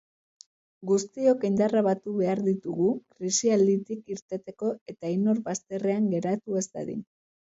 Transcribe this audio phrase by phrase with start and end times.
[0.91, 7.05] Guztiok indarrak batu behar ditugu krisialditik irteteko eta inor bazterrean geratu ez dadin.